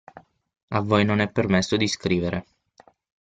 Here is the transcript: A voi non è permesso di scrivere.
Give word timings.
A 0.77 0.79
voi 0.89 1.03
non 1.05 1.19
è 1.19 1.29
permesso 1.29 1.77
di 1.77 1.87
scrivere. 1.87 2.45